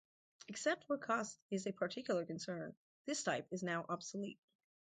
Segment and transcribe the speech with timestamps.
[0.47, 2.73] Except where cost is a particular concern,
[3.05, 4.39] this type is now obsolete.